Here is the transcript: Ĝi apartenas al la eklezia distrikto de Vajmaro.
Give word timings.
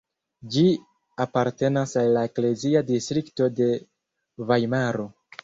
Ĝi 0.53 0.61
apartenas 1.25 1.93
al 2.05 2.09
la 2.15 2.23
eklezia 2.31 2.83
distrikto 2.89 3.51
de 3.61 3.69
Vajmaro. 4.51 5.09